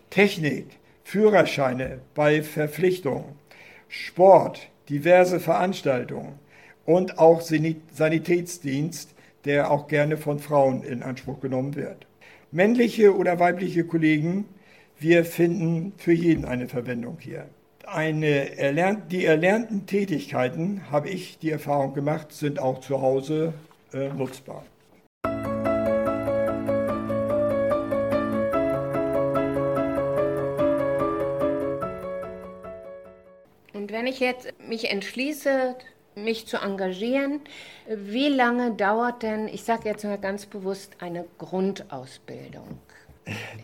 [0.09, 0.65] Technik,
[1.03, 3.35] Führerscheine bei Verpflichtung,
[3.89, 6.39] Sport, diverse Veranstaltungen
[6.83, 9.13] und auch Sanitätsdienst,
[9.45, 12.07] der auch gerne von Frauen in Anspruch genommen wird.
[12.51, 14.45] Männliche oder weibliche Kollegen,
[14.97, 17.45] wir finden für jeden eine Verwendung hier
[17.93, 23.53] eine erlernt, die erlernten Tätigkeiten, habe ich die Erfahrung gemacht, sind auch zu Hause
[23.93, 24.63] äh, nutzbar.
[33.73, 35.75] Und wenn ich jetzt mich entschließe,
[36.15, 37.39] mich zu engagieren.
[37.87, 42.79] Wie lange dauert denn, ich sage jetzt mal ganz bewusst, eine Grundausbildung?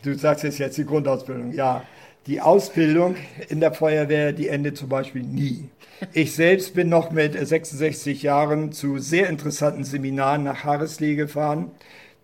[0.02, 1.84] Du sagst es jetzt die Grundausbildung, ja.
[2.28, 3.16] Die Ausbildung
[3.48, 5.70] in der Feuerwehr, die endet zum Beispiel nie.
[6.12, 11.72] Ich selbst bin noch mit 66 Jahren zu sehr interessanten Seminaren nach Haareslee gefahren.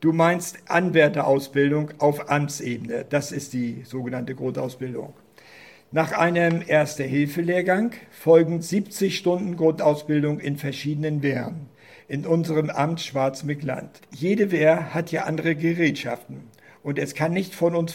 [0.01, 3.05] Du meinst Anwärterausbildung auf Amtsebene.
[3.07, 5.13] Das ist die sogenannte Grundausbildung.
[5.93, 11.69] Nach einem Erste-Hilfe-Lehrgang folgen 70 Stunden Grundausbildung in verschiedenen Wehren
[12.09, 14.01] in unserem Amt Schwarzmeckland.
[14.11, 16.41] Jede Wehr hat ja andere Gerätschaften
[16.83, 17.93] und es kann nicht von uns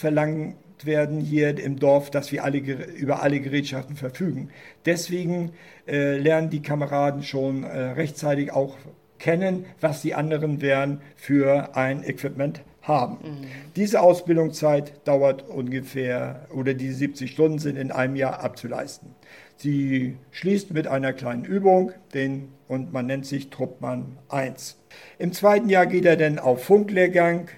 [0.78, 4.50] verlangt werden hier im Dorf, dass wir alle, über alle Gerätschaften verfügen.
[4.84, 5.52] Deswegen
[5.86, 8.76] äh, lernen die Kameraden schon äh, rechtzeitig auch
[9.18, 13.18] kennen, was die anderen Wehren für ein Equipment haben.
[13.22, 13.46] Mhm.
[13.76, 19.14] Diese Ausbildungszeit dauert ungefähr, oder die 70 Stunden sind in einem Jahr abzuleisten.
[19.56, 24.78] Sie schließt mit einer kleinen Übung, den, und man nennt sich Truppmann 1.
[25.18, 27.48] Im zweiten Jahr geht er dann auf Funklehrgang.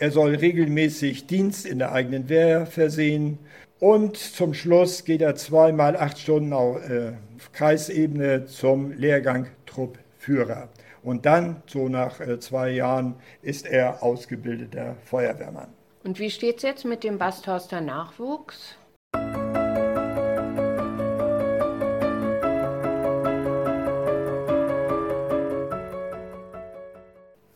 [0.00, 3.38] Er soll regelmäßig Dienst in der eigenen Wehr versehen.
[3.80, 7.12] Und zum Schluss geht er zweimal acht Stunden auf äh,
[7.52, 10.70] Kreisebene zum Lehrgang Truppführer.
[11.02, 15.68] Und dann, so nach äh, zwei Jahren, ist er ausgebildeter Feuerwehrmann.
[16.02, 18.78] Und wie steht es jetzt mit dem Basthorster Nachwuchs?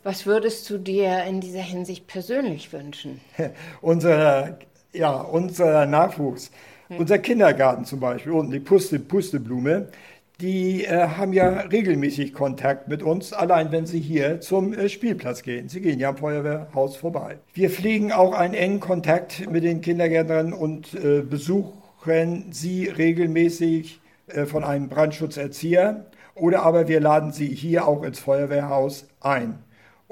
[0.05, 3.21] Was würdest du dir in dieser Hinsicht persönlich wünschen?
[3.81, 4.59] unser,
[4.93, 6.51] ja, unser Nachwuchs,
[6.89, 6.99] hm.
[6.99, 9.89] unser Kindergarten zum Beispiel, unten die Puste, Pusteblume,
[10.43, 15.43] die äh, haben ja regelmäßig Kontakt mit uns, allein wenn sie hier zum äh, Spielplatz
[15.43, 15.71] gehen.
[15.71, 17.39] Sie gehen ja am Feuerwehrhaus vorbei.
[17.55, 24.45] Wir pflegen auch einen engen Kontakt mit den Kindergärtnern und äh, besuchen sie regelmäßig äh,
[24.45, 29.64] von einem Brandschutzerzieher oder aber wir laden sie hier auch ins Feuerwehrhaus ein,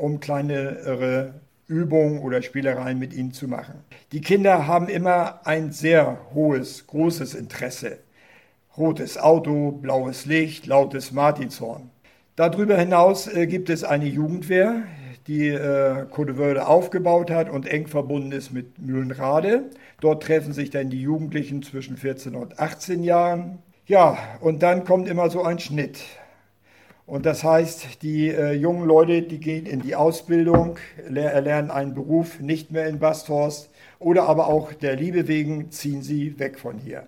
[0.03, 1.35] um kleinere
[1.69, 3.85] Übungen oder Spielereien mit ihnen zu machen.
[4.13, 7.99] Die Kinder haben immer ein sehr hohes, großes Interesse
[8.77, 11.91] rotes Auto, blaues Licht, lautes Martinshorn.
[12.37, 14.85] Darüber hinaus äh, gibt es eine Jugendwehr,
[15.27, 19.71] die äh, Kodewörde aufgebaut hat und eng verbunden ist mit Mühlenrade.
[20.01, 23.59] Dort treffen sich dann die Jugendlichen zwischen 14 und 18 Jahren.
[23.87, 26.01] Ja, und dann kommt immer so ein Schnitt.
[27.07, 30.79] Und das heißt, die äh, jungen Leute, die gehen in die Ausbildung,
[31.13, 36.39] erlernen einen Beruf nicht mehr in Basthorst oder aber auch der Liebe wegen ziehen sie
[36.39, 37.07] weg von hier.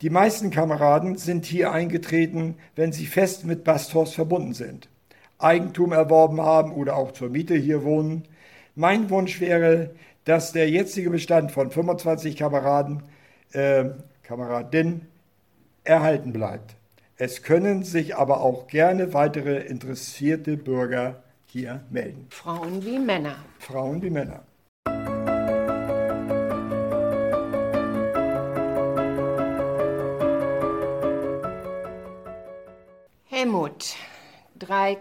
[0.00, 4.88] Die meisten Kameraden sind hier eingetreten, wenn sie fest mit Basthorst verbunden sind,
[5.38, 8.24] Eigentum erworben haben oder auch zur Miete hier wohnen.
[8.74, 9.90] Mein Wunsch wäre,
[10.24, 13.02] dass der jetzige Bestand von 25 Kameraden,
[13.52, 13.86] äh,
[14.22, 15.06] Kameradinnen
[15.84, 16.76] erhalten bleibt.
[17.16, 22.26] Es können sich aber auch gerne weitere interessierte Bürger hier melden.
[22.30, 23.36] Frauen wie Männer.
[23.58, 24.42] Frauen wie Männer.
[33.26, 33.96] Helmut,
[34.58, 34.96] drei,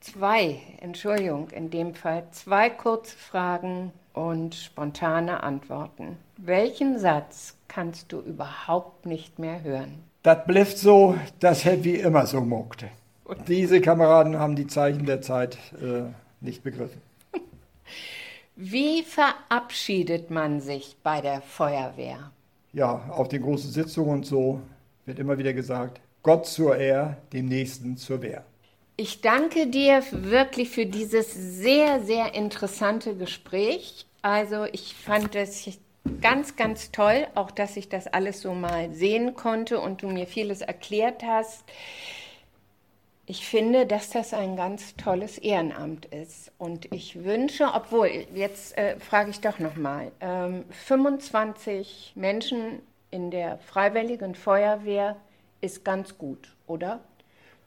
[0.00, 6.16] zwei, Entschuldigung, in dem Fall zwei kurze Fragen und spontane Antworten.
[6.36, 10.04] Welchen Satz kannst du überhaupt nicht mehr hören?
[10.26, 12.88] Das bleibt so, das hätte wie immer so mochte.
[13.46, 16.02] Diese Kameraden haben die Zeichen der Zeit äh,
[16.40, 17.00] nicht begriffen.
[18.56, 22.32] Wie verabschiedet man sich bei der Feuerwehr?
[22.72, 24.60] Ja, auf den großen Sitzungen und so
[25.04, 28.42] wird immer wieder gesagt, Gott zur Ehr, dem Nächsten zur Wehr.
[28.96, 34.06] Ich danke dir wirklich für dieses sehr, sehr interessante Gespräch.
[34.22, 35.78] Also ich fand es
[36.20, 40.26] ganz, ganz toll, auch dass ich das alles so mal sehen konnte und du mir
[40.26, 41.64] vieles erklärt hast.
[43.28, 46.52] Ich finde, dass das ein ganz tolles Ehrenamt ist.
[46.58, 52.80] Und ich wünsche, obwohl, jetzt äh, frage ich doch nochmal, ähm, 25 Menschen
[53.10, 55.16] in der Freiwilligen Feuerwehr
[55.60, 57.00] ist ganz gut, oder?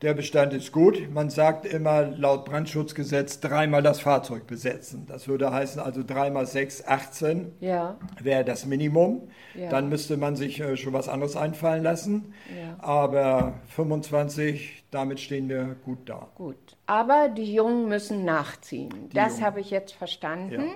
[0.02, 1.12] Der Bestand ist gut.
[1.12, 5.06] Man sagt immer laut Brandschutzgesetz dreimal das Fahrzeug besetzen.
[5.08, 7.98] Das würde heißen also dreimal sechs, 18 ja.
[8.22, 9.30] wäre das Minimum.
[9.56, 9.70] Ja.
[9.70, 12.34] Dann müsste man sich äh, schon was anderes einfallen lassen.
[12.58, 12.78] Ja.
[12.82, 16.30] Aber 25, damit stehen wir gut da.
[16.36, 16.78] Gut.
[16.86, 19.10] Aber die Jungen müssen nachziehen.
[19.10, 20.76] Die das habe ich jetzt verstanden.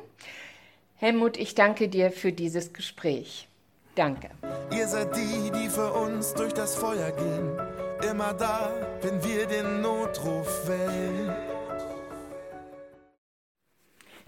[0.96, 3.48] Helmut, ich danke dir für dieses Gespräch.
[3.96, 4.32] Danke.
[4.76, 7.83] Ihr seid die, die für uns durch das Feuer gehen.
[8.10, 11.32] Immer da, wenn wir den Notruf wählen.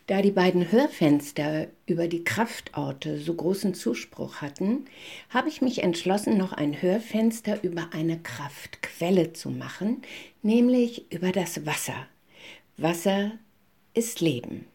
[0.08, 4.86] Da die beiden Hörfenster über die Kraftorte so großen Zuspruch hatten,
[5.30, 10.04] habe ich mich entschlossen, noch ein Hörfenster über eine Kraftquelle zu machen,
[10.44, 12.06] nämlich über das Wasser.
[12.78, 13.32] Wasser
[13.96, 14.68] ist Leben.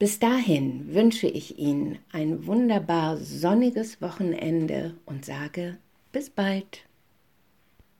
[0.00, 5.78] Bis dahin wünsche ich Ihnen ein wunderbar sonniges Wochenende und sage
[6.10, 6.84] bis bald.